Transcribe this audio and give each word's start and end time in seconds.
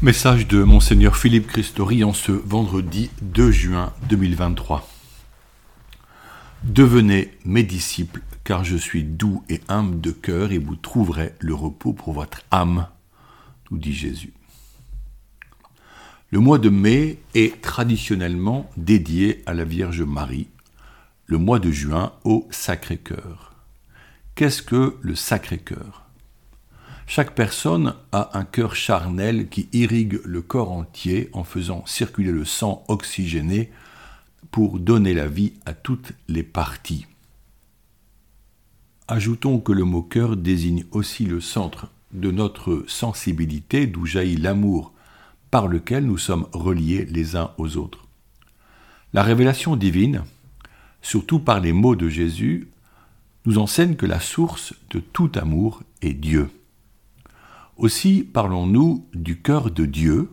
Message 0.00 0.46
de 0.46 0.62
Monseigneur 0.62 1.16
Philippe 1.16 1.48
Christori 1.48 2.04
en 2.04 2.12
ce 2.12 2.30
vendredi 2.30 3.10
2 3.20 3.50
juin 3.50 3.92
2023. 4.08 4.88
Devenez 6.62 7.32
mes 7.44 7.64
disciples, 7.64 8.22
car 8.44 8.62
je 8.62 8.76
suis 8.76 9.02
doux 9.02 9.42
et 9.48 9.60
humble 9.66 10.00
de 10.00 10.12
cœur, 10.12 10.52
et 10.52 10.58
vous 10.58 10.76
trouverez 10.76 11.34
le 11.40 11.52
repos 11.52 11.94
pour 11.94 12.12
votre 12.12 12.42
âme, 12.52 12.86
nous 13.72 13.78
dit 13.78 13.92
Jésus. 13.92 14.34
Le 16.30 16.38
mois 16.38 16.58
de 16.58 16.68
mai 16.68 17.18
est 17.34 17.60
traditionnellement 17.60 18.70
dédié 18.76 19.42
à 19.46 19.52
la 19.52 19.64
Vierge 19.64 20.02
Marie, 20.02 20.46
le 21.26 21.38
mois 21.38 21.58
de 21.58 21.72
juin 21.72 22.12
au 22.22 22.46
Sacré-Cœur. 22.52 23.52
Qu'est-ce 24.36 24.62
que 24.62 24.96
le 25.00 25.16
Sacré-Cœur? 25.16 26.07
Chaque 27.08 27.34
personne 27.34 27.94
a 28.12 28.38
un 28.38 28.44
cœur 28.44 28.76
charnel 28.76 29.48
qui 29.48 29.70
irrigue 29.72 30.20
le 30.26 30.42
corps 30.42 30.70
entier 30.70 31.30
en 31.32 31.42
faisant 31.42 31.84
circuler 31.86 32.30
le 32.30 32.44
sang 32.44 32.84
oxygéné 32.88 33.72
pour 34.50 34.78
donner 34.78 35.14
la 35.14 35.26
vie 35.26 35.54
à 35.64 35.72
toutes 35.72 36.12
les 36.28 36.42
parties. 36.42 37.06
Ajoutons 39.08 39.58
que 39.58 39.72
le 39.72 39.84
mot 39.84 40.02
cœur 40.02 40.36
désigne 40.36 40.84
aussi 40.90 41.24
le 41.24 41.40
centre 41.40 41.88
de 42.12 42.30
notre 42.30 42.84
sensibilité 42.86 43.86
d'où 43.86 44.04
jaillit 44.04 44.36
l'amour 44.36 44.92
par 45.50 45.66
lequel 45.66 46.04
nous 46.04 46.18
sommes 46.18 46.46
reliés 46.52 47.06
les 47.06 47.36
uns 47.36 47.52
aux 47.56 47.78
autres. 47.78 48.06
La 49.14 49.22
révélation 49.22 49.76
divine, 49.76 50.24
surtout 51.00 51.38
par 51.38 51.60
les 51.60 51.72
mots 51.72 51.96
de 51.96 52.10
Jésus, 52.10 52.68
nous 53.46 53.56
enseigne 53.56 53.96
que 53.96 54.04
la 54.04 54.20
source 54.20 54.74
de 54.90 55.00
tout 55.00 55.32
amour 55.36 55.82
est 56.02 56.12
Dieu. 56.12 56.50
Aussi 57.78 58.24
parlons-nous 58.24 59.06
du 59.14 59.40
cœur 59.40 59.70
de 59.70 59.86
Dieu 59.86 60.32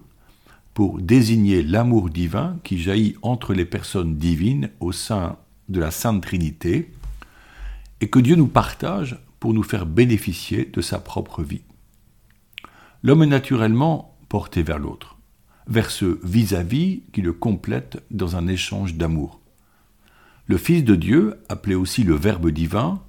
pour 0.74 1.00
désigner 1.00 1.62
l'amour 1.62 2.10
divin 2.10 2.58
qui 2.64 2.80
jaillit 2.80 3.16
entre 3.22 3.54
les 3.54 3.66
personnes 3.66 4.18
divines 4.18 4.72
au 4.80 4.92
sein 4.92 5.38
de 5.70 5.80
la 5.80 5.92
Sainte 5.92 6.24
Trinité 6.24 6.92
et 8.02 8.10
que 8.10 8.18
Dieu 8.18 8.36
nous 8.36 8.48
partage 8.48 9.20
pour 9.40 9.54
nous 9.54 9.62
faire 9.62 9.86
bénéficier 9.86 10.66
de 10.66 10.82
sa 10.82 10.98
propre 10.98 11.44
vie. 11.44 11.62
L'homme 13.04 13.22
est 13.22 13.28
naturellement 13.28 14.18
porté 14.28 14.64
vers 14.64 14.80
l'autre, 14.80 15.20
vers 15.68 15.92
ce 15.92 16.20
vis-à-vis 16.26 17.04
qui 17.14 17.22
le 17.22 17.32
complète 17.32 18.02
dans 18.10 18.36
un 18.36 18.48
échange 18.48 18.96
d'amour. 18.96 19.40
Le 20.48 20.58
Fils 20.58 20.84
de 20.84 20.96
Dieu, 20.96 21.36
appelé 21.48 21.76
aussi 21.76 22.04
le 22.04 22.16
Verbe 22.16 22.50
divin, 22.50 23.04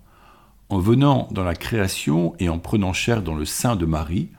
en 0.68 0.78
venant 0.78 1.28
dans 1.30 1.44
la 1.44 1.54
création 1.54 2.34
et 2.38 2.48
en 2.48 2.58
prenant 2.58 2.92
chair 2.92 3.22
dans 3.22 3.34
le 3.34 3.44
sein 3.44 3.76
de 3.76 3.86
Marie, 3.86 4.30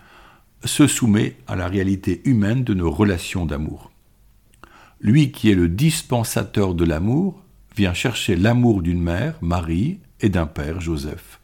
se 0.64 0.88
soumet 0.88 1.38
à 1.48 1.56
la 1.56 1.68
réalité 1.68 2.22
humaine 2.26 2.64
de 2.64 2.74
nos 2.74 2.92
relations 2.92 3.46
d'amour. 3.46 3.92
Lui 5.00 5.32
qui 5.32 5.52
est 5.52 5.56
le 5.56 5.70
dispensateur 5.70 6.74
de 6.74 6.84
l'amour 6.84 7.42
vient 7.76 7.94
chercher 7.94 8.36
l'amour 8.36 8.82
d'une 8.82 9.02
mère, 9.02 9.36
Marie, 9.42 10.00
et 10.20 10.30
d'un 10.30 10.48
père, 10.48 10.82
Joseph. 10.82 11.40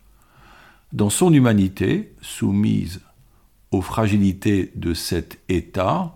Dans 0.91 1.11
son 1.11 1.31
humanité, 1.31 2.13
soumise 2.21 3.01
aux 3.71 3.81
fragilités 3.81 4.71
de 4.75 4.93
cet 4.93 5.39
état, 5.47 6.15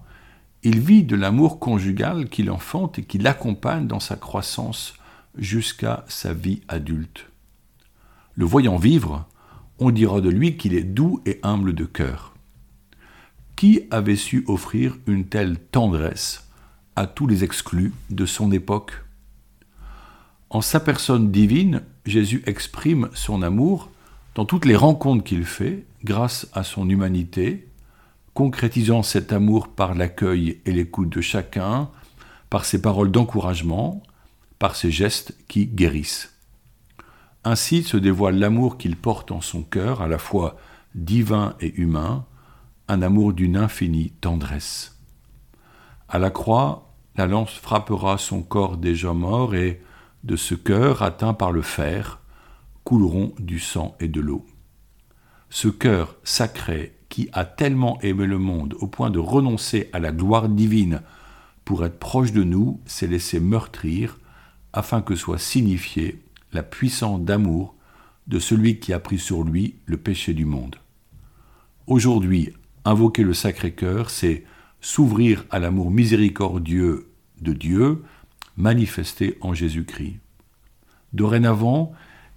il 0.63 0.79
vit 0.79 1.03
de 1.03 1.15
l'amour 1.15 1.59
conjugal 1.59 2.29
qui 2.29 2.43
l'enfante 2.43 2.99
et 2.99 3.03
qui 3.03 3.19
l'accompagne 3.19 3.87
dans 3.87 3.99
sa 3.99 4.15
croissance 4.15 4.95
jusqu'à 5.37 6.03
sa 6.07 6.33
vie 6.33 6.61
adulte. 6.67 7.27
Le 8.37 8.45
voyant 8.45 8.77
vivre, 8.77 9.25
on 9.79 9.89
dira 9.89 10.21
de 10.21 10.29
lui 10.29 10.57
qu'il 10.57 10.75
est 10.75 10.83
doux 10.83 11.21
et 11.25 11.39
humble 11.41 11.73
de 11.73 11.85
cœur. 11.85 12.35
Qui 13.55 13.87
avait 13.89 14.15
su 14.15 14.45
offrir 14.47 14.95
une 15.07 15.25
telle 15.25 15.57
tendresse 15.57 16.47
à 16.95 17.07
tous 17.07 17.25
les 17.25 17.43
exclus 17.43 17.93
de 18.11 18.27
son 18.27 18.51
époque? 18.51 19.03
En 20.51 20.61
sa 20.61 20.79
personne 20.79 21.31
divine, 21.31 21.81
Jésus 22.05 22.43
exprime 22.45 23.09
son 23.15 23.41
amour 23.41 23.89
dans 24.35 24.45
toutes 24.45 24.65
les 24.65 24.75
rencontres 24.75 25.23
qu'il 25.23 25.43
fait 25.43 25.87
grâce 26.03 26.47
à 26.53 26.63
son 26.63 26.87
humanité, 26.87 27.67
concrétisant 28.35 29.01
cet 29.01 29.33
amour 29.33 29.69
par 29.69 29.95
l'accueil 29.95 30.61
et 30.63 30.71
l'écoute 30.73 31.09
de 31.09 31.21
chacun, 31.21 31.89
par 32.51 32.65
ses 32.65 32.83
paroles 32.83 33.09
d'encouragement, 33.09 34.03
par 34.59 34.75
ses 34.75 34.91
gestes 34.91 35.35
qui 35.47 35.65
guérissent. 35.65 36.36
Ainsi 37.49 37.83
se 37.83 37.95
dévoile 37.95 38.39
l'amour 38.39 38.77
qu'il 38.77 38.97
porte 38.97 39.31
en 39.31 39.39
son 39.39 39.63
cœur, 39.63 40.01
à 40.01 40.09
la 40.09 40.17
fois 40.17 40.57
divin 40.95 41.55
et 41.61 41.73
humain, 41.79 42.25
un 42.89 43.01
amour 43.01 43.31
d'une 43.31 43.55
infinie 43.55 44.11
tendresse. 44.19 44.99
À 46.09 46.19
la 46.19 46.29
croix, 46.29 46.93
la 47.15 47.25
lance 47.25 47.53
frappera 47.53 48.17
son 48.17 48.41
corps 48.43 48.75
déjà 48.75 49.13
mort 49.13 49.55
et, 49.55 49.81
de 50.25 50.35
ce 50.35 50.55
cœur 50.55 51.03
atteint 51.03 51.33
par 51.33 51.53
le 51.53 51.61
fer, 51.61 52.19
couleront 52.83 53.33
du 53.39 53.59
sang 53.59 53.95
et 54.01 54.09
de 54.09 54.19
l'eau. 54.19 54.45
Ce 55.49 55.69
cœur 55.69 56.17
sacré 56.25 56.97
qui 57.07 57.29
a 57.31 57.45
tellement 57.45 57.97
aimé 58.01 58.25
le 58.25 58.39
monde 58.39 58.75
au 58.81 58.87
point 58.87 59.09
de 59.09 59.19
renoncer 59.19 59.89
à 59.93 59.99
la 59.99 60.11
gloire 60.11 60.49
divine 60.49 61.01
pour 61.63 61.85
être 61.85 61.97
proche 61.97 62.33
de 62.33 62.43
nous 62.43 62.81
s'est 62.85 63.07
laissé 63.07 63.39
meurtrir 63.39 64.19
afin 64.73 65.01
que 65.01 65.15
soit 65.15 65.39
signifié 65.39 66.26
la 66.53 66.63
puissance 66.63 67.21
d'amour 67.21 67.75
de 68.27 68.39
celui 68.39 68.79
qui 68.79 68.93
a 68.93 68.99
pris 68.99 69.19
sur 69.19 69.43
lui 69.43 69.75
le 69.85 69.97
péché 69.97 70.33
du 70.33 70.45
monde. 70.45 70.75
Aujourd'hui, 71.87 72.53
invoquer 72.85 73.23
le 73.23 73.33
Sacré-Cœur, 73.33 74.09
c'est 74.09 74.43
s'ouvrir 74.81 75.45
à 75.49 75.59
l'amour 75.59 75.91
miséricordieux 75.91 77.09
de 77.41 77.53
Dieu 77.53 78.03
manifesté 78.57 79.37
en 79.41 79.53
Jésus-Christ. 79.53 80.17
Dorénavant, 81.13 81.93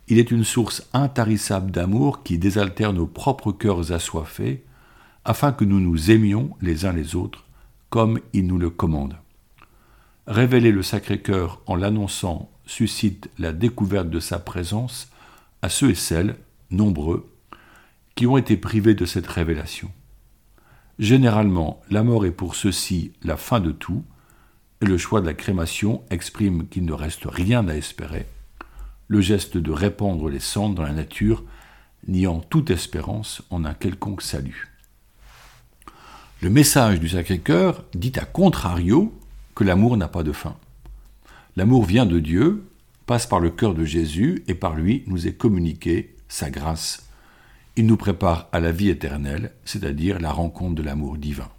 il 0.09 0.19
est 0.19 0.31
une 0.31 0.45
source 0.45 0.89
intarissable 0.93 1.71
d'amour 1.71 2.23
qui 2.23 2.39
désaltère 2.39 2.93
nos 2.93 3.07
propres 3.07 3.53
cœurs 3.53 3.93
assoiffés, 3.93 4.65
afin 5.25 5.53
que 5.53 5.65
nous 5.65 5.81
nous 5.81 6.11
aimions 6.11 6.57
les 6.61 6.85
uns 6.85 6.93
les 6.93 7.15
autres 7.15 7.45
comme 7.91 8.21
il 8.33 8.47
nous 8.47 8.59
le 8.59 8.71
commande. 8.71 9.17
Révéler 10.27 10.71
le 10.71 10.83
Sacré-Cœur 10.83 11.61
en 11.67 11.75
l'annonçant 11.75 12.49
suscite 12.71 13.29
la 13.39 13.53
découverte 13.53 14.11
de 14.11 14.21
sa 14.21 14.39
présence 14.39 15.09
à 15.61 15.69
ceux 15.69 15.91
et 15.91 15.95
celles, 15.97 16.37
nombreux, 16.71 17.29
qui 18.15 18.29
ont 18.29 18.37
été 18.37 18.57
privés 18.57 18.95
de 18.95 19.07
cette 19.07 19.27
révélation. 19.27 19.91
Généralement, 21.01 21.83
la 21.91 22.05
mort 22.05 22.27
est 22.27 22.31
pour 22.31 22.55
ceux-ci 22.55 23.13
la 23.25 23.37
fin 23.37 23.59
de 23.59 23.73
tout, 23.73 24.05
et 24.81 24.87
le 24.87 24.99
choix 24.99 25.21
de 25.21 25.27
la 25.27 25.35
crémation 25.35 26.03
exprime 26.11 26.69
qu'il 26.69 26.85
ne 26.85 26.93
reste 26.93 27.25
rien 27.25 27.67
à 27.69 27.75
espérer, 27.75 28.27
le 29.09 29.21
geste 29.21 29.59
de 29.59 29.73
répandre 29.73 30.29
les 30.29 30.39
cendres 30.39 30.77
dans 30.77 30.85
la 30.85 30.93
nature, 30.93 31.43
niant 32.07 32.39
toute 32.39 32.71
espérance 32.71 33.43
en 33.51 33.65
un 33.65 33.75
quelconque 33.75 34.23
salut. 34.23 34.69
Le 36.41 36.51
message 36.51 37.01
du 37.01 37.09
Sacré-Cœur 37.09 37.83
dit 37.95 38.13
à 38.17 38.25
contrario 38.25 39.13
que 39.57 39.65
l'amour 39.65 39.97
n'a 39.97 40.09
pas 40.09 40.23
de 40.23 40.33
fin. 40.33 40.57
L'amour 41.61 41.85
vient 41.85 42.07
de 42.07 42.21
Dieu, 42.21 42.65
passe 43.05 43.27
par 43.27 43.39
le 43.39 43.51
cœur 43.51 43.75
de 43.75 43.85
Jésus 43.85 44.43
et 44.49 44.55
par 44.55 44.75
lui 44.75 45.05
nous 45.07 45.27
est 45.27 45.35
communiqué 45.35 46.17
sa 46.27 46.49
grâce. 46.49 47.11
Il 47.77 47.85
nous 47.85 47.99
prépare 47.99 48.49
à 48.51 48.61
la 48.61 48.73
vie 48.73 48.89
éternelle, 48.89 49.53
c'est-à-dire 49.67 50.21
la 50.21 50.33
rencontre 50.33 50.77
de 50.77 50.83
l'amour 50.83 51.19
divin. 51.19 51.51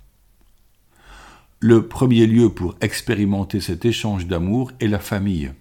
Le 1.59 1.87
premier 1.87 2.25
lieu 2.25 2.49
pour 2.49 2.77
expérimenter 2.81 3.59
cet 3.59 3.85
échange 3.85 4.25
d'amour 4.25 4.71
est 4.79 4.87
la 4.87 4.97
famille, 4.97 5.51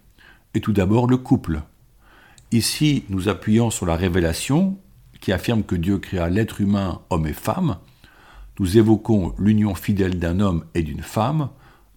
et 0.55 0.63
tout 0.63 0.73
d'abord 0.73 1.07
le 1.07 1.19
couple. 1.19 1.61
Ici, 2.51 3.05
nous 3.11 3.29
appuyons 3.29 3.69
sur 3.69 3.85
la 3.85 3.97
révélation 3.97 4.79
qui 5.21 5.33
affirme 5.33 5.65
que 5.65 5.77
Dieu 5.77 5.99
créa 5.99 6.31
l'être 6.31 6.63
humain 6.63 7.03
homme 7.11 7.27
et 7.27 7.35
femme. 7.35 7.77
Nous 8.59 8.79
évoquons 8.79 9.35
l'union 9.39 9.75
fidèle 9.75 10.19
d'un 10.19 10.41
homme 10.41 10.65
et 10.73 10.83
d'une 10.83 11.03
femme, 11.03 11.51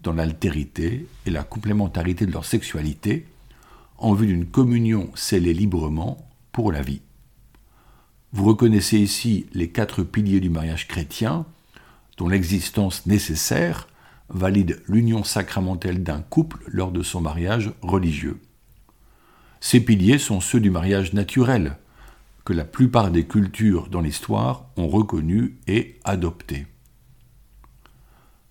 dans 0.03 0.13
l'altérité 0.13 1.07
et 1.25 1.31
la 1.31 1.43
complémentarité 1.43 2.25
de 2.25 2.31
leur 2.31 2.45
sexualité, 2.45 3.25
en 3.97 4.13
vue 4.13 4.27
d'une 4.27 4.45
communion 4.45 5.09
scellée 5.15 5.53
librement 5.53 6.29
pour 6.51 6.71
la 6.71 6.81
vie. 6.81 7.01
Vous 8.33 8.45
reconnaissez 8.45 8.99
ici 8.99 9.45
les 9.53 9.69
quatre 9.69 10.03
piliers 10.03 10.39
du 10.39 10.49
mariage 10.49 10.87
chrétien, 10.87 11.45
dont 12.17 12.27
l'existence 12.27 13.05
nécessaire 13.05 13.87
valide 14.29 14.81
l'union 14.87 15.23
sacramentelle 15.23 16.03
d'un 16.03 16.21
couple 16.21 16.59
lors 16.67 16.91
de 16.91 17.03
son 17.03 17.21
mariage 17.21 17.71
religieux. 17.81 18.39
Ces 19.61 19.79
piliers 19.79 20.17
sont 20.17 20.41
ceux 20.41 20.59
du 20.59 20.69
mariage 20.69 21.13
naturel, 21.13 21.77
que 22.43 22.53
la 22.53 22.65
plupart 22.65 23.11
des 23.11 23.25
cultures 23.25 23.87
dans 23.87 24.01
l'histoire 24.01 24.65
ont 24.75 24.87
reconnu 24.87 25.57
et 25.67 25.99
adopté. 26.03 26.65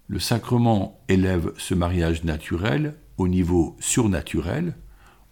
Le 0.08 0.18
sacrement 0.18 1.00
élève 1.08 1.52
ce 1.56 1.74
mariage 1.74 2.24
naturel 2.24 2.96
au 3.16 3.28
niveau 3.28 3.76
surnaturel, 3.80 4.74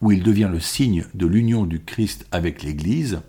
où 0.01 0.13
il 0.13 0.23
devient 0.23 0.49
le 0.51 0.61
signe 0.61 1.05
de 1.15 1.27
l'union 1.27 1.67
du 1.67 1.85
Christ 1.85 2.27
avec 2.31 2.63
l'Église, 2.63 3.21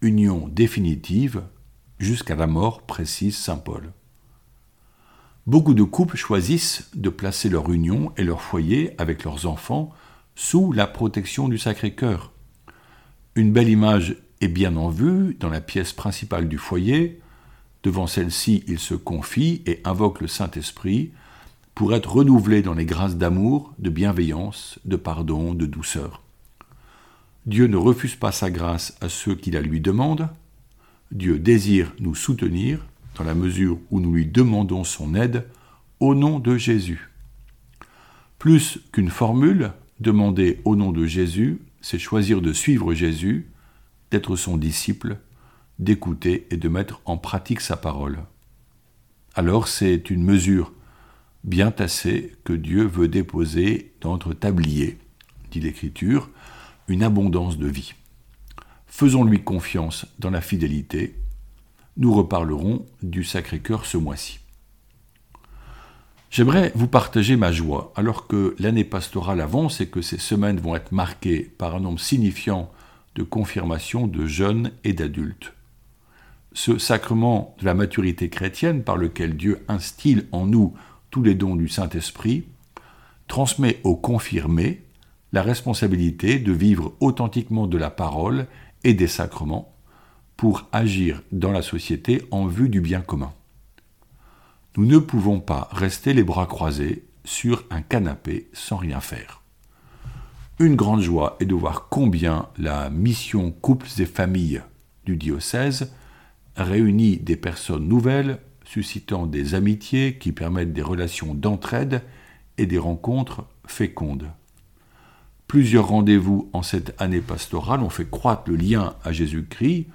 union 0.00 0.48
définitive 0.48 1.42
jusqu'à 1.98 2.36
la 2.36 2.46
mort, 2.46 2.82
précise 2.82 3.36
Saint 3.36 3.56
Paul. 3.56 3.92
Beaucoup 5.46 5.74
de 5.74 5.82
couples 5.82 6.16
choisissent 6.16 6.90
de 6.94 7.08
placer 7.08 7.48
leur 7.48 7.70
union 7.70 8.12
et 8.16 8.24
leur 8.24 8.40
foyer 8.40 8.94
avec 8.98 9.24
leurs 9.24 9.46
enfants 9.46 9.90
sous 10.34 10.72
la 10.72 10.86
protection 10.86 11.48
du 11.48 11.58
Sacré-Cœur. 11.58 12.32
Une 13.34 13.52
belle 13.52 13.68
image 13.68 14.16
est 14.40 14.48
bien 14.48 14.76
en 14.76 14.88
vue 14.88 15.36
dans 15.40 15.48
la 15.48 15.60
pièce 15.60 15.92
principale 15.92 16.48
du 16.48 16.58
foyer. 16.58 17.20
Devant 17.82 18.06
celle-ci, 18.06 18.62
il 18.66 18.78
se 18.78 18.94
confie 18.94 19.62
et 19.66 19.80
invoque 19.84 20.20
le 20.20 20.28
Saint-Esprit 20.28 21.12
pour 21.74 21.94
être 21.94 22.12
renouvelé 22.12 22.60
dans 22.60 22.74
les 22.74 22.84
grâces 22.84 23.16
d'amour, 23.16 23.72
de 23.78 23.88
bienveillance, 23.88 24.78
de 24.84 24.96
pardon, 24.96 25.54
de 25.54 25.64
douceur. 25.64 26.22
Dieu 27.46 27.66
ne 27.66 27.76
refuse 27.76 28.16
pas 28.16 28.32
sa 28.32 28.50
grâce 28.50 28.96
à 29.00 29.08
ceux 29.08 29.34
qui 29.34 29.50
la 29.50 29.62
lui 29.62 29.80
demandent. 29.80 30.28
Dieu 31.10 31.38
désire 31.38 31.92
nous 31.98 32.14
soutenir 32.14 32.84
dans 33.16 33.24
la 33.24 33.34
mesure 33.34 33.78
où 33.90 34.00
nous 34.00 34.12
lui 34.12 34.26
demandons 34.26 34.84
son 34.84 35.14
aide 35.14 35.46
au 36.00 36.14
nom 36.14 36.38
de 36.38 36.56
Jésus. 36.58 37.10
Plus 38.38 38.80
qu'une 38.92 39.10
formule, 39.10 39.72
demander 40.00 40.60
au 40.64 40.76
nom 40.76 40.92
de 40.92 41.06
Jésus, 41.06 41.60
c'est 41.80 41.98
choisir 41.98 42.42
de 42.42 42.52
suivre 42.52 42.94
Jésus, 42.94 43.48
d'être 44.10 44.36
son 44.36 44.56
disciple, 44.56 45.18
d'écouter 45.80 46.46
et 46.50 46.56
de 46.56 46.68
mettre 46.68 47.00
en 47.06 47.16
pratique 47.16 47.60
sa 47.60 47.76
parole. 47.76 48.20
Alors 49.34 49.66
c'est 49.66 50.10
une 50.10 50.22
mesure 50.22 50.72
bien 51.42 51.70
tassée 51.70 52.36
que 52.44 52.52
Dieu 52.52 52.84
veut 52.84 53.08
déposer 53.08 53.92
dans 54.02 54.12
notre 54.12 54.34
tablier, 54.34 54.98
dit 55.50 55.60
l'Écriture, 55.60 56.28
une 56.86 57.02
abondance 57.02 57.56
de 57.56 57.66
vie. 57.66 57.94
Faisons-lui 58.86 59.42
confiance 59.42 60.06
dans 60.18 60.30
la 60.30 60.42
fidélité. 60.42 61.16
Nous 61.96 62.12
reparlerons 62.12 62.84
du 63.02 63.24
Sacré-Cœur 63.24 63.86
ce 63.86 63.96
mois-ci. 63.96 64.40
J'aimerais 66.30 66.72
vous 66.74 66.88
partager 66.88 67.36
ma 67.36 67.52
joie 67.52 67.92
alors 67.96 68.26
que 68.26 68.54
l'année 68.58 68.84
pastorale 68.84 69.40
avance 69.40 69.80
et 69.80 69.88
que 69.88 70.02
ces 70.02 70.18
semaines 70.18 70.60
vont 70.60 70.76
être 70.76 70.92
marquées 70.92 71.40
par 71.40 71.74
un 71.74 71.80
nombre 71.80 72.00
signifiant 72.00 72.70
de 73.14 73.22
confirmations 73.22 74.06
de 74.06 74.26
jeunes 74.26 74.72
et 74.84 74.92
d'adultes. 74.92 75.54
Ce 76.52 76.78
sacrement 76.78 77.54
de 77.60 77.64
la 77.64 77.74
maturité 77.74 78.28
chrétienne 78.28 78.82
par 78.82 78.96
lequel 78.96 79.36
Dieu 79.36 79.64
instille 79.68 80.26
en 80.32 80.46
nous 80.46 80.74
tous 81.10 81.22
les 81.22 81.34
dons 81.34 81.56
du 81.56 81.68
Saint-Esprit 81.68 82.44
transmet 83.28 83.80
aux 83.84 83.96
confirmés 83.96 84.84
la 85.32 85.42
responsabilité 85.42 86.38
de 86.38 86.52
vivre 86.52 86.94
authentiquement 87.00 87.66
de 87.66 87.78
la 87.78 87.90
parole 87.90 88.46
et 88.82 88.94
des 88.94 89.06
sacrements 89.06 89.72
pour 90.36 90.66
agir 90.72 91.22
dans 91.30 91.52
la 91.52 91.62
société 91.62 92.22
en 92.30 92.46
vue 92.46 92.68
du 92.68 92.80
bien 92.80 93.00
commun. 93.00 93.32
Nous 94.76 94.86
ne 94.86 94.98
pouvons 94.98 95.40
pas 95.40 95.68
rester 95.70 96.14
les 96.14 96.24
bras 96.24 96.46
croisés 96.46 97.04
sur 97.24 97.64
un 97.70 97.82
canapé 97.82 98.48
sans 98.52 98.76
rien 98.76 99.00
faire. 99.00 99.42
Une 100.58 100.76
grande 100.76 101.00
joie 101.00 101.36
est 101.40 101.46
de 101.46 101.54
voir 101.54 101.88
combien 101.88 102.48
la 102.58 102.90
mission 102.90 103.50
Couples 103.50 103.88
et 103.98 104.06
Familles 104.06 104.62
du 105.04 105.16
diocèse 105.16 105.92
réunit 106.56 107.18
des 107.18 107.36
personnes 107.36 107.88
nouvelles, 107.88 108.38
suscitant 108.64 109.26
des 109.26 109.54
amitiés 109.54 110.16
qui 110.18 110.32
permettent 110.32 110.72
des 110.72 110.82
relations 110.82 111.34
d'entraide 111.34 112.02
et 112.58 112.66
des 112.66 112.78
rencontres 112.78 113.46
fécondes. 113.66 114.30
Plusieurs 115.46 115.88
rendez-vous 115.88 116.48
en 116.52 116.62
cette 116.62 116.94
année 117.00 117.20
pastorale 117.20 117.80
ont 117.80 117.90
fait 117.90 118.08
croître 118.08 118.48
le 118.48 118.56
lien 118.56 118.94
à 119.02 119.12
Jésus-Christ 119.12 119.88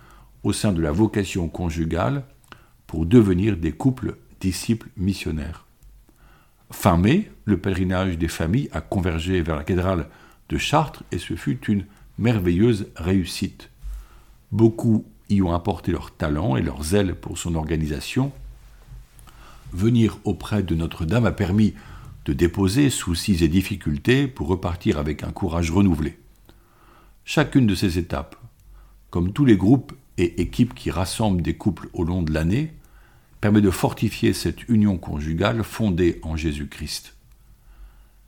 au 0.44 0.52
sein 0.52 0.74
de 0.74 0.82
la 0.82 0.92
vocation 0.92 1.48
conjugale 1.48 2.24
pour 2.88 3.06
devenir 3.06 3.56
des 3.56 3.72
couples 3.72 4.18
disciples 4.42 4.90
missionnaires. 4.98 5.66
Fin 6.72 6.98
mai, 6.98 7.32
le 7.46 7.58
pèlerinage 7.58 8.18
des 8.18 8.28
familles 8.28 8.70
a 8.74 8.82
convergé 8.82 9.42
vers 9.42 9.56
la 9.56 9.64
cathédrale 9.64 10.10
de 10.50 10.58
Chartres 10.58 11.04
et 11.12 11.20
ce 11.20 11.36
fut 11.36 11.60
une 11.68 11.86
merveilleuse 12.18 12.88
réussite. 12.96 13.70
Beaucoup 14.52 15.06
y 15.30 15.42
ont 15.42 15.54
apporté 15.54 15.92
leur 15.92 16.12
talent 16.12 16.56
et 16.56 16.62
leur 16.62 16.84
zèle 16.84 17.16
pour 17.16 17.38
son 17.38 17.56
organisation. 17.56 18.32
Venir 19.74 20.20
auprès 20.24 20.64
de 20.64 20.76
Notre-Dame 20.76 21.26
a 21.26 21.32
permis 21.32 21.74
de 22.26 22.34
déposer 22.34 22.90
soucis 22.90 23.44
et 23.44 23.48
difficultés 23.48 24.28
pour 24.28 24.48
repartir 24.48 24.98
avec 24.98 25.24
un 25.24 25.32
courage 25.32 25.72
renouvelé. 25.72 26.18
Chacune 27.24 27.68
de 27.68 27.76
ces 27.76 27.98
étapes, 27.98 28.36
comme 29.10 29.32
tous 29.34 29.46
les 29.46 29.58
groupes 29.58 29.94
et 30.18 30.42
équipes 30.42 30.74
qui 30.74 30.92
rassemblent 30.92 31.42
des 31.42 31.56
couples 31.56 31.90
au 31.94 32.04
long 32.04 32.22
de 32.22 32.34
l'année, 32.34 32.74
permet 33.42 33.62
de 33.62 33.70
fortifier 33.70 34.34
cette 34.34 34.68
union 34.70 34.98
conjugale 34.98 35.64
fondée 35.64 36.20
en 36.24 36.36
Jésus-Christ. 36.36 37.16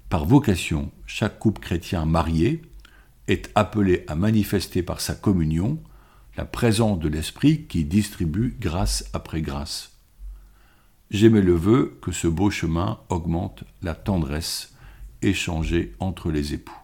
Par 0.09 0.25
vocation, 0.25 0.91
chaque 1.05 1.39
couple 1.39 1.61
chrétien 1.61 2.05
marié 2.05 2.61
est 3.27 3.49
appelé 3.55 4.03
à 4.07 4.15
manifester 4.15 4.83
par 4.83 5.01
sa 5.01 5.15
communion 5.15 5.79
la 6.37 6.45
présence 6.45 6.99
de 6.99 7.09
l'Esprit 7.09 7.63
qui 7.63 7.83
distribue 7.83 8.55
grâce 8.59 9.09
après 9.13 9.41
grâce. 9.41 9.93
J'aimais 11.09 11.41
le 11.41 11.55
vœu 11.55 11.97
que 12.01 12.11
ce 12.11 12.27
beau 12.27 12.51
chemin 12.51 12.99
augmente 13.09 13.63
la 13.81 13.95
tendresse 13.95 14.73
échangée 15.23 15.95
entre 15.99 16.29
les 16.29 16.53
époux. 16.53 16.77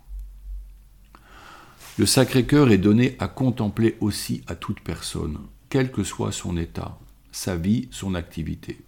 Le 2.00 2.08
Sacré-Cœur 2.08 2.72
est 2.72 2.80
donné 2.80 3.16
à 3.20 3.28
contempler 3.28 3.96
aussi 4.00 4.44
à 4.48 4.56
toute 4.56 4.80
personne, 4.80 5.38
quel 5.70 5.92
que 5.92 6.04
soit 6.04 6.32
son 6.32 6.58
état, 6.58 6.98
sa 7.32 7.56
vie, 7.56 7.88
son 7.92 8.16
activité. 8.16 8.80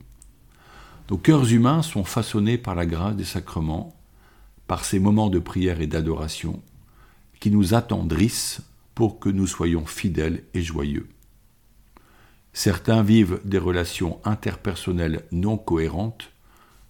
Nos 1.12 1.18
cœurs 1.18 1.52
humains 1.52 1.84
sont 1.84 2.04
façonnés 2.04 2.58
par 2.58 2.74
la 2.74 2.88
grâce 2.88 3.16
des 3.16 3.26
sacrements, 3.26 3.96
par 4.66 4.84
ces 4.84 4.98
moments 4.98 5.30
de 5.30 5.38
prière 5.38 5.82
et 5.82 5.88
d'adoration, 5.88 6.64
qui 7.40 7.52
nous 7.52 7.76
attendrissent 7.76 8.62
pour 8.96 9.20
que 9.20 9.30
nous 9.30 9.46
soyons 9.46 9.86
fidèles 9.86 10.44
et 10.54 10.62
joyeux. 10.62 11.08
Certains 12.54 13.04
vivent 13.04 13.42
des 13.44 13.58
relations 13.58 14.20
interpersonnelles 14.24 15.26
non 15.32 15.58
cohérentes 15.58 16.32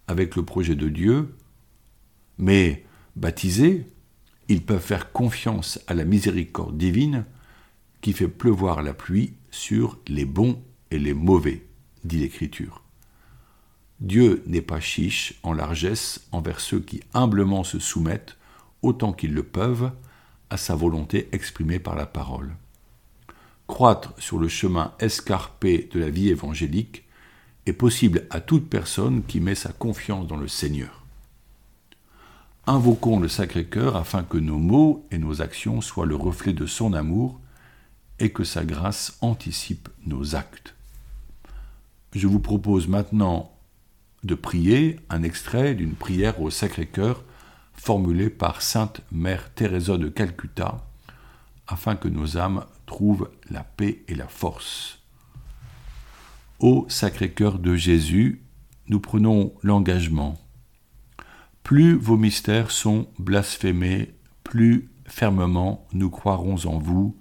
avec 0.07 0.36
le 0.36 0.46
projet 0.46 0.75
de 0.75 0.88
Dieu, 0.88 1.36
mais 2.38 2.86
baptisés, 3.16 3.88
ils 4.48 4.62
peuvent 4.62 4.80
faire 4.80 5.12
confiance 5.12 5.80
à 5.88 5.96
la 5.96 6.06
miséricorde 6.06 6.78
divine 6.78 7.25
qui 8.02 8.13
fait 8.13 8.28
pleuvoir 8.28 8.84
la 8.84 8.94
pluie 8.94 9.34
sur 9.50 9.98
les 10.07 10.25
bons 10.25 10.62
et 10.92 11.00
les 11.00 11.16
mauvais, 11.16 11.66
dit 12.04 12.19
l'Écriture. 12.19 12.84
Dieu 14.00 14.44
n'est 14.45 14.62
pas 14.62 14.80
chiche 14.80 15.40
en 15.42 15.54
largesse 15.54 16.28
envers 16.31 16.59
ceux 16.59 16.80
qui 16.80 17.02
humblement 17.16 17.64
se 17.64 17.80
soumettent, 17.80 18.38
autant 18.83 19.14
qu'ils 19.14 19.33
le 19.33 19.42
peuvent, 19.42 19.92
à 20.49 20.57
sa 20.57 20.75
volonté 20.75 21.30
exprimée 21.31 21.80
par 21.80 21.95
la 21.95 22.06
parole 22.06 22.56
croître 23.68 24.14
sur 24.18 24.37
le 24.37 24.47
chemin 24.47 24.94
escarpé 24.99 25.90
de 25.92 25.99
la 25.99 26.09
vie 26.09 26.30
évangélique 26.30 27.04
est 27.66 27.73
possible 27.73 28.28
à 28.30 28.40
toute 28.40 28.69
personne 28.69 29.23
qui 29.23 29.40
met 29.40 29.56
sa 29.56 29.71
confiance 29.71 30.28
dans 30.28 30.37
le 30.37 30.47
Seigneur. 30.47 31.04
Invoquons 32.68 33.19
le 33.19 33.28
Sacré-Cœur 33.28 33.95
afin 33.95 34.23
que 34.23 34.37
nos 34.37 34.57
mots 34.57 35.06
et 35.11 35.18
nos 35.18 35.42
actions 35.42 35.81
soient 35.81 36.06
le 36.06 36.16
reflet 36.16 36.54
de 36.54 36.66
son 36.66 36.94
amour 36.94 37.40
et 38.19 38.31
que 38.31 38.44
sa 38.44 38.64
grâce 38.64 39.18
anticipe 39.21 39.90
nos 40.06 40.35
actes. 40.35 40.75
Je 42.14 42.28
vous 42.28 42.40
propose 42.40 42.87
maintenant 42.87 43.52
de 44.23 44.35
prier 44.35 44.99
un 45.09 45.21
extrait 45.21 45.75
d'une 45.75 45.94
prière 45.94 46.42
au 46.42 46.49
Sacré-Cœur 46.49 47.23
formulée 47.78 48.30
par 48.30 48.62
Sainte 48.62 49.02
Mère 49.12 49.54
Teresa 49.54 49.98
de 49.98 50.10
Calcutta 50.10 50.86
afin 51.68 51.96
que 51.96 52.08
nos 52.08 52.38
âmes 52.38 52.66
trouvent 52.86 53.30
la 53.50 53.64
paix 53.64 54.04
et 54.08 54.16
la 54.16 54.28
force. 54.28 55.00
Ô 56.60 56.86
Sacré-Cœur 56.88 57.60
de 57.60 57.76
Jésus, 57.76 58.42
nous 58.88 59.00
prenons 59.00 59.54
l'engagement. 59.64 60.38
Plus 61.64 61.96
vos 61.96 62.18
mystères 62.18 62.72
sont 62.72 63.08
blasphémés, 63.18 64.14
plus 64.44 64.90
fermement 65.08 65.88
nous 65.94 66.10
croirons 66.10 66.66
en 66.66 66.78
vous, 66.78 67.18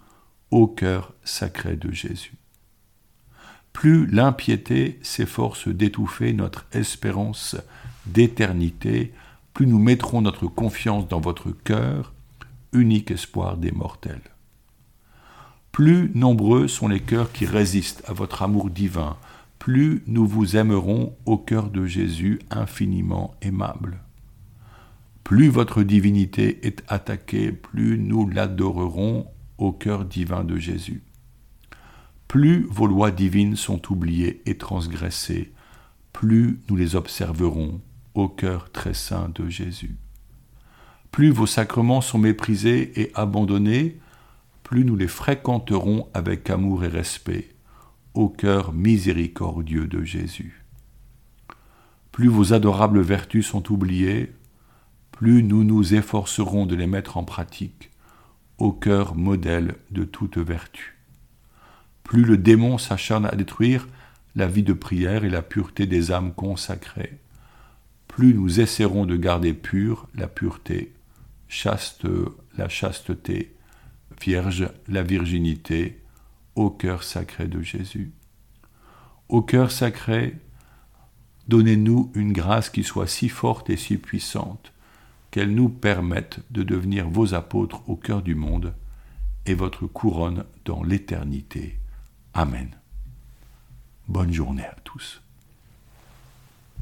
ô 0.50 0.66
cœur 0.66 1.14
sacré 1.24 1.76
de 1.76 1.90
Jésus. 1.90 2.34
Plus 3.72 4.06
l'impiété 4.06 5.00
s'efforce 5.02 5.68
d'étouffer 5.68 6.32
notre 6.32 6.66
espérance 6.72 7.56
d'éternité, 8.06 9.12
plus 9.54 9.66
nous 9.66 9.78
mettrons 9.78 10.20
notre 10.20 10.46
confiance 10.46 11.08
dans 11.08 11.20
votre 11.20 11.50
cœur, 11.50 12.12
unique 12.72 13.10
espoir 13.10 13.56
des 13.56 13.72
mortels 13.72 14.34
plus 15.74 16.12
nombreux 16.14 16.68
sont 16.68 16.86
les 16.86 17.00
cœurs 17.00 17.32
qui 17.32 17.46
résistent 17.46 18.04
à 18.06 18.12
votre 18.12 18.44
amour 18.44 18.70
divin, 18.70 19.16
plus 19.58 20.04
nous 20.06 20.24
vous 20.24 20.54
aimerons 20.54 21.16
au 21.26 21.36
cœur 21.36 21.68
de 21.68 21.84
Jésus 21.84 22.38
infiniment 22.48 23.34
aimable. 23.42 23.98
Plus 25.24 25.48
votre 25.48 25.82
divinité 25.82 26.64
est 26.64 26.84
attaquée, 26.86 27.50
plus 27.50 27.98
nous 27.98 28.28
l'adorerons 28.28 29.26
au 29.58 29.72
cœur 29.72 30.04
divin 30.04 30.44
de 30.44 30.58
Jésus. 30.58 31.02
Plus 32.28 32.68
vos 32.70 32.86
lois 32.86 33.10
divines 33.10 33.56
sont 33.56 33.90
oubliées 33.90 34.42
et 34.46 34.56
transgressées, 34.56 35.52
plus 36.12 36.60
nous 36.70 36.76
les 36.76 36.94
observerons 36.94 37.80
au 38.14 38.28
cœur 38.28 38.70
très 38.70 38.94
saint 38.94 39.30
de 39.34 39.48
Jésus. 39.48 39.96
Plus 41.10 41.30
vos 41.30 41.46
sacrements 41.46 42.00
sont 42.00 42.18
méprisés 42.18 43.00
et 43.00 43.12
abandonnés, 43.14 43.98
plus 44.62 44.84
nous 44.84 44.96
les 44.96 45.08
fréquenterons 45.08 46.08
avec 46.14 46.48
amour 46.50 46.84
et 46.84 46.88
respect 46.88 47.50
au 48.14 48.28
cœur 48.28 48.72
miséricordieux 48.72 49.86
de 49.86 50.02
Jésus. 50.02 50.64
Plus 52.12 52.28
vos 52.28 52.52
adorables 52.52 53.00
vertus 53.00 53.46
sont 53.46 53.72
oubliées, 53.72 54.32
plus 55.10 55.42
nous 55.42 55.64
nous 55.64 55.94
efforcerons 55.94 56.66
de 56.66 56.76
les 56.76 56.86
mettre 56.86 57.16
en 57.16 57.24
pratique 57.24 57.90
au 58.58 58.72
cœur 58.72 59.16
modèle 59.16 59.74
de 59.90 60.04
toute 60.04 60.38
vertu. 60.38 60.96
Plus 62.04 62.24
le 62.24 62.36
démon 62.36 62.78
s'acharne 62.78 63.26
à 63.26 63.34
détruire 63.34 63.88
la 64.36 64.46
vie 64.46 64.62
de 64.62 64.72
prière 64.72 65.24
et 65.24 65.30
la 65.30 65.42
pureté 65.42 65.86
des 65.86 66.12
âmes 66.12 66.32
consacrées, 66.34 67.18
plus 68.14 68.32
nous 68.32 68.60
essaierons 68.60 69.06
de 69.06 69.16
garder 69.16 69.52
pure 69.52 70.06
la 70.14 70.28
pureté, 70.28 70.92
chaste 71.48 72.06
la 72.56 72.68
chasteté, 72.68 73.56
vierge 74.22 74.70
la 74.86 75.02
virginité, 75.02 76.00
au 76.54 76.70
cœur 76.70 77.02
sacré 77.02 77.48
de 77.48 77.60
Jésus. 77.60 78.12
Au 79.28 79.42
cœur 79.42 79.72
sacré, 79.72 80.38
donnez-nous 81.48 82.12
une 82.14 82.32
grâce 82.32 82.70
qui 82.70 82.84
soit 82.84 83.08
si 83.08 83.28
forte 83.28 83.68
et 83.68 83.76
si 83.76 83.96
puissante 83.96 84.72
qu'elle 85.32 85.52
nous 85.52 85.68
permette 85.68 86.38
de 86.52 86.62
devenir 86.62 87.10
vos 87.10 87.34
apôtres 87.34 87.82
au 87.88 87.96
cœur 87.96 88.22
du 88.22 88.36
monde 88.36 88.74
et 89.44 89.54
votre 89.54 89.88
couronne 89.88 90.44
dans 90.64 90.84
l'éternité. 90.84 91.80
Amen. 92.32 92.68
Bonne 94.06 94.32
journée 94.32 94.66
à 94.66 94.76
tous. 94.84 95.23